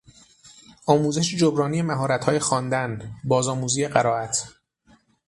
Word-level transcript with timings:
آموزش 0.85 1.35
جبرانی 1.35 1.81
مهارتهای 1.81 2.39
خواندن، 2.39 3.11
بازآموزی 3.23 3.87
قرائت 3.87 4.49